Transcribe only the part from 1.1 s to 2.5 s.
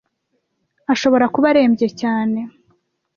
kuba arembye cyane.